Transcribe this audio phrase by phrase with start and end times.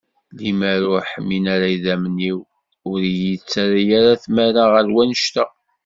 [0.37, 2.39] Limer ur ḥmin ara yidammen-iw
[2.91, 5.45] ur iyi-tettarra ara tmara ɣer wanect-a.